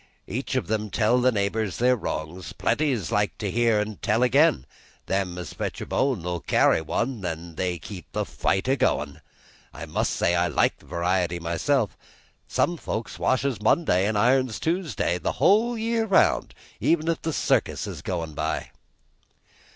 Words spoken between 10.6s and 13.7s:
variety myself; some folks washes